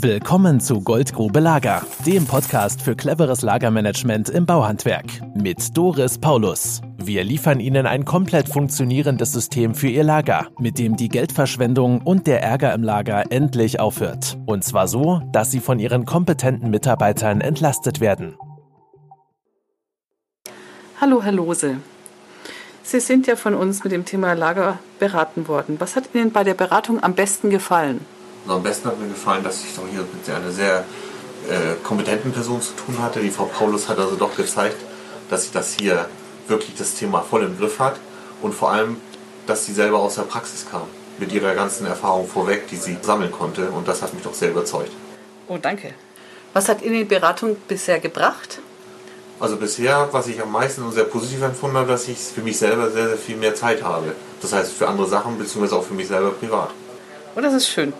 [0.00, 6.80] Willkommen zu Goldgrube Lager, dem Podcast für cleveres Lagermanagement im Bauhandwerk mit Doris Paulus.
[6.98, 12.28] Wir liefern Ihnen ein komplett funktionierendes System für Ihr Lager, mit dem die Geldverschwendung und
[12.28, 14.38] der Ärger im Lager endlich aufhört.
[14.46, 18.36] Und zwar so, dass Sie von Ihren kompetenten Mitarbeitern entlastet werden.
[21.00, 21.78] Hallo, Herr Lose.
[22.84, 25.80] Sie sind ja von uns mit dem Thema Lager beraten worden.
[25.80, 27.98] Was hat Ihnen bei der Beratung am besten gefallen?
[28.48, 30.86] Und am besten hat mir gefallen, dass ich doch hier mit einer sehr
[31.50, 33.20] äh, kompetenten Person zu tun hatte.
[33.20, 34.78] Die Frau Paulus hat also doch gezeigt,
[35.28, 36.08] dass sie das hier
[36.46, 37.96] wirklich das Thema voll im Griff hat
[38.40, 38.96] und vor allem,
[39.46, 40.84] dass sie selber aus der Praxis kam.
[41.18, 43.68] Mit ihrer ganzen Erfahrung vorweg, die sie sammeln konnte.
[43.68, 44.92] Und das hat mich doch sehr überzeugt.
[45.46, 45.92] Oh, danke.
[46.54, 48.60] Was hat Ihnen die Beratung bisher gebracht?
[49.40, 52.56] Also bisher, was ich am meisten und sehr positiv empfunden habe, dass ich für mich
[52.56, 54.14] selber sehr, sehr viel mehr Zeit habe.
[54.40, 56.70] Das heißt für andere Sachen, beziehungsweise auch für mich selber privat.
[57.36, 57.92] Oh, das ist schön.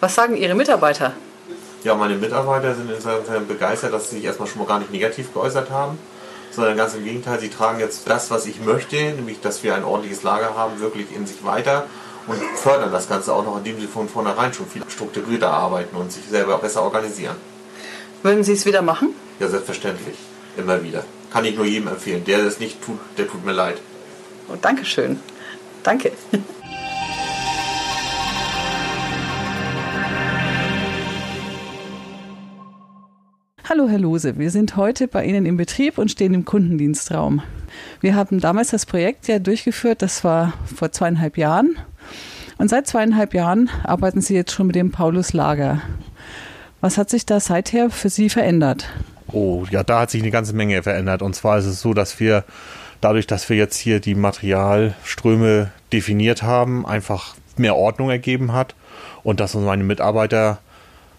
[0.00, 1.12] Was sagen Ihre Mitarbeiter?
[1.84, 5.32] Ja, meine Mitarbeiter sind insofern begeistert, dass sie sich erstmal schon mal gar nicht negativ
[5.32, 5.98] geäußert haben,
[6.50, 9.84] sondern ganz im Gegenteil, sie tragen jetzt das, was ich möchte, nämlich dass wir ein
[9.84, 11.86] ordentliches Lager haben, wirklich in sich weiter
[12.26, 16.12] und fördern das Ganze auch noch, indem sie von vornherein schon viel strukturierter arbeiten und
[16.12, 17.36] sich selber besser organisieren.
[18.22, 19.14] Würden Sie es wieder machen?
[19.38, 20.16] Ja, selbstverständlich.
[20.56, 21.04] Immer wieder.
[21.32, 22.24] Kann ich nur jedem empfehlen.
[22.24, 23.80] Der das nicht tut, der tut mir leid.
[24.48, 25.20] Oh, Dankeschön.
[25.84, 26.12] Danke.
[33.70, 37.42] Hallo Herr Lose, wir sind heute bei Ihnen im Betrieb und stehen im Kundendienstraum.
[38.00, 41.76] Wir haben damals das Projekt ja durchgeführt, das war vor zweieinhalb Jahren.
[42.56, 45.82] Und seit zweieinhalb Jahren arbeiten Sie jetzt schon mit dem Paulus Lager.
[46.80, 48.88] Was hat sich da seither für Sie verändert?
[49.32, 51.20] Oh, ja, da hat sich eine ganze Menge verändert.
[51.20, 52.44] Und zwar ist es so, dass wir
[53.02, 58.74] dadurch, dass wir jetzt hier die Materialströme definiert haben, einfach mehr Ordnung ergeben hat
[59.24, 60.56] und dass meine Mitarbeiter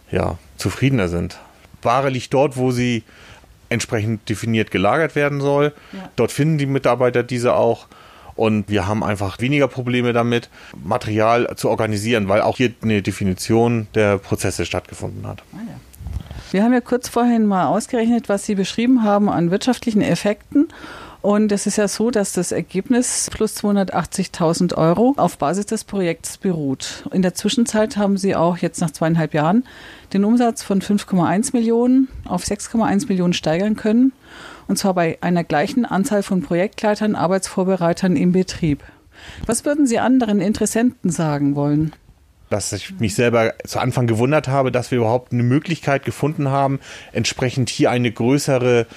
[0.10, 1.38] ja zufriedener sind.
[1.82, 3.04] Ware liegt dort, wo sie
[3.70, 5.74] entsprechend definiert gelagert werden soll.
[5.94, 6.10] Ja.
[6.16, 7.88] Dort finden die Mitarbeiter diese auch.
[8.36, 10.50] Und wir haben einfach weniger Probleme damit,
[10.82, 15.44] Material zu organisieren, weil auch hier eine Definition der Prozesse stattgefunden hat.
[15.54, 15.74] Ah ja.
[16.52, 20.70] Wir haben ja kurz vorhin mal ausgerechnet, was Sie beschrieben haben an wirtschaftlichen Effekten.
[21.22, 26.38] Und es ist ja so, dass das Ergebnis plus 280.000 Euro auf Basis des Projekts
[26.38, 27.04] beruht.
[27.12, 29.66] In der Zwischenzeit haben Sie auch jetzt nach zweieinhalb Jahren
[30.14, 34.14] den Umsatz von 5,1 Millionen auf 6,1 Millionen steigern können.
[34.68, 38.84] Und zwar bei einer gleichen Anzahl von Projektleitern, Arbeitsvorbereitern im Betrieb.
[39.46, 41.94] Was würden Sie anderen Interessenten sagen wollen?
[42.50, 46.80] dass ich mich selber zu Anfang gewundert habe, dass wir überhaupt eine Möglichkeit gefunden haben,
[47.12, 48.88] entsprechend hier eine größere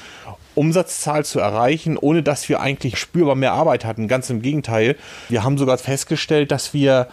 [0.55, 4.09] Umsatzzahl zu erreichen, ohne dass wir eigentlich spürbar mehr Arbeit hatten.
[4.09, 4.97] Ganz im Gegenteil.
[5.29, 7.09] Wir haben sogar festgestellt, dass wir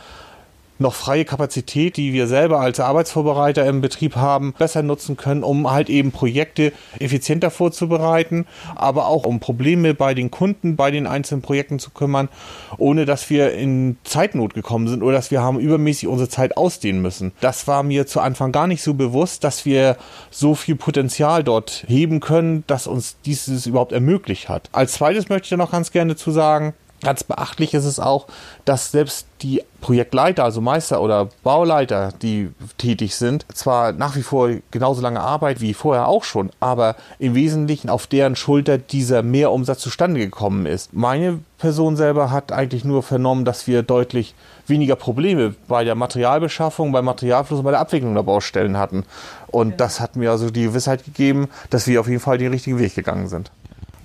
[0.79, 5.69] noch freie Kapazität, die wir selber als Arbeitsvorbereiter im Betrieb haben, besser nutzen können, um
[5.69, 11.41] halt eben Projekte effizienter vorzubereiten, aber auch um Probleme bei den Kunden, bei den einzelnen
[11.41, 12.29] Projekten zu kümmern,
[12.77, 17.01] ohne dass wir in Zeitnot gekommen sind oder dass wir haben übermäßig unsere Zeit ausdehnen
[17.01, 17.33] müssen.
[17.41, 19.97] Das war mir zu Anfang gar nicht so bewusst, dass wir
[20.31, 24.69] so viel Potenzial dort heben können, dass uns dieses überhaupt ermöglicht hat.
[24.71, 28.27] Als zweites möchte ich noch ganz gerne zu sagen, Ganz beachtlich ist es auch,
[28.65, 34.49] dass selbst die Projektleiter, also Meister oder Bauleiter, die tätig sind, zwar nach wie vor
[34.71, 39.79] genauso lange Arbeit wie vorher auch schon, aber im Wesentlichen auf deren Schulter dieser Mehrumsatz
[39.79, 40.93] zustande gekommen ist.
[40.93, 44.35] Meine Person selber hat eigentlich nur vernommen, dass wir deutlich
[44.67, 49.05] weniger Probleme bei der Materialbeschaffung, beim Materialfluss und bei der Abwicklung der Baustellen hatten.
[49.47, 52.77] Und das hat mir also die Gewissheit gegeben, dass wir auf jeden Fall den richtigen
[52.77, 53.51] Weg gegangen sind.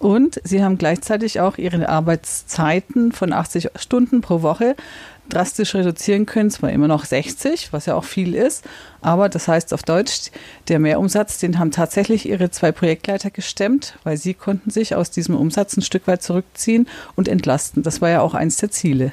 [0.05, 4.77] Und Sie haben gleichzeitig auch Ihre Arbeitszeiten von 80 Stunden pro Woche
[5.31, 8.67] drastisch reduzieren können, zwar immer noch 60, was ja auch viel ist,
[9.01, 10.31] aber das heißt auf Deutsch,
[10.69, 15.37] der Mehrumsatz, den haben tatsächlich ihre zwei Projektleiter gestemmt, weil sie konnten sich aus diesem
[15.37, 16.87] Umsatz ein Stück weit zurückziehen
[17.17, 17.83] und entlasten.
[17.83, 19.11] Das war ja auch eins der Ziele.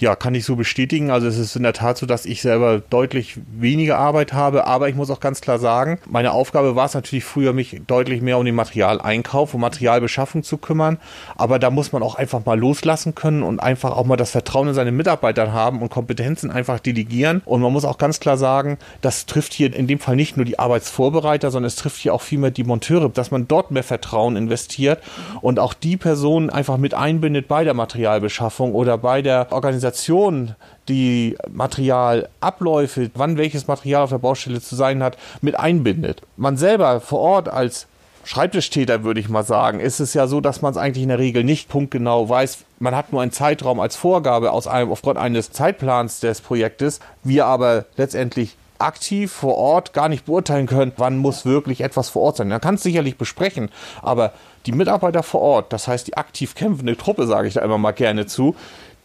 [0.00, 1.10] Ja, kann ich so bestätigen.
[1.10, 4.88] Also es ist in der Tat so, dass ich selber deutlich weniger Arbeit habe, aber
[4.88, 8.38] ich muss auch ganz klar sagen, meine Aufgabe war es natürlich früher, mich deutlich mehr
[8.38, 10.96] um den Materialeinkauf und Materialbeschaffung zu kümmern.
[11.36, 14.68] Aber da muss man auch einfach mal loslassen können und einfach auch mal das Vertrauen
[14.68, 17.42] in seine Mitarbeiter haben und Kompetenzen einfach delegieren.
[17.44, 20.46] Und man muss auch ganz klar sagen, das trifft hier in dem Fall nicht nur
[20.46, 24.36] die Arbeitsvorbereiter, sondern es trifft hier auch vielmehr die Monteure, dass man dort mehr Vertrauen
[24.36, 25.02] investiert
[25.42, 30.54] und auch die Personen einfach mit einbindet bei der Materialbeschaffung oder bei der Organisation Organisation
[30.88, 36.22] die Materialabläufe, wann welches Material auf der Baustelle zu sein hat, mit einbindet.
[36.36, 37.86] Man selber vor Ort als
[38.24, 41.18] Schreibtischtäter, würde ich mal sagen, ist es ja so, dass man es eigentlich in der
[41.18, 42.58] Regel nicht punktgenau weiß.
[42.78, 47.00] Man hat nur einen Zeitraum als Vorgabe aus einem, aufgrund eines Zeitplans des Projektes.
[47.24, 52.22] Wir aber letztendlich aktiv vor Ort gar nicht beurteilen können, wann muss wirklich etwas vor
[52.22, 52.48] Ort sein.
[52.48, 53.70] Man kann es sicherlich besprechen,
[54.02, 54.32] aber
[54.66, 57.92] die Mitarbeiter vor Ort, das heißt die aktiv kämpfende Truppe, sage ich da immer mal
[57.92, 58.54] gerne zu,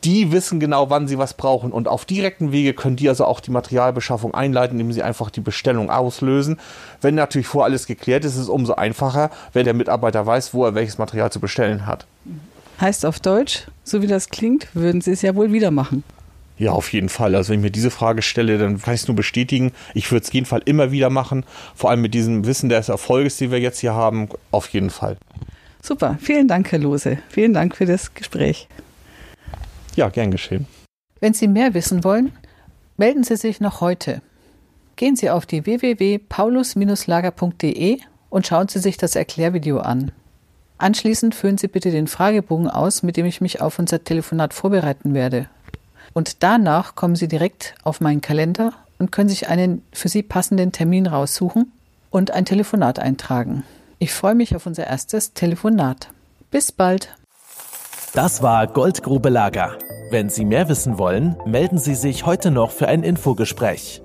[0.06, 1.72] die wissen genau, wann sie was brauchen.
[1.72, 5.42] Und auf direkten Wege können die also auch die Materialbeschaffung einleiten, indem sie einfach die
[5.42, 6.60] Bestellung auslösen.
[7.02, 10.64] Wenn natürlich vor alles geklärt ist, ist es umso einfacher, wenn der Mitarbeiter weiß, wo
[10.66, 12.06] er welches Material zu bestellen hat.
[12.80, 16.04] Heißt auf Deutsch, so wie das klingt, würden Sie es ja wohl wieder machen.
[16.58, 17.36] Ja, auf jeden Fall.
[17.36, 19.72] Also wenn ich mir diese Frage stelle, dann kann ich es nur bestätigen.
[19.94, 21.44] Ich würde es jeden Fall immer wieder machen.
[21.76, 24.30] Vor allem mit diesem Wissen des Erfolges, den wir jetzt hier haben.
[24.52, 25.18] Auf jeden Fall.
[25.82, 26.18] Super.
[26.22, 27.18] Vielen Dank, Herr Lose.
[27.30, 28.68] Vielen Dank für das Gespräch.
[29.96, 30.68] Ja, gern geschehen.
[31.20, 32.34] Wenn Sie mehr wissen wollen,
[32.98, 34.22] melden Sie sich noch heute.
[34.96, 38.00] Gehen Sie auf die www.paulus-lager.de
[38.30, 40.12] und schauen Sie sich das Erklärvideo an.
[40.78, 45.14] Anschließend füllen Sie bitte den Fragebogen aus, mit dem ich mich auf unser Telefonat vorbereiten
[45.14, 45.48] werde.
[46.14, 50.72] Und danach kommen Sie direkt auf meinen Kalender und können sich einen für Sie passenden
[50.72, 51.72] Termin raussuchen
[52.10, 53.64] und ein Telefonat eintragen.
[54.00, 56.10] Ich freue mich auf unser erstes Telefonat.
[56.52, 57.16] Bis bald.
[58.16, 59.78] Das war Goldgrube Lager.
[60.10, 64.05] Wenn Sie mehr wissen wollen, melden Sie sich heute noch für ein Infogespräch.